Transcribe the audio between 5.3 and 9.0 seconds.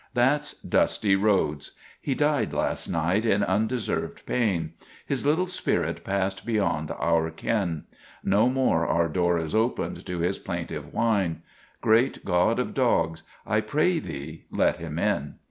spirit passed beyond our ken. No more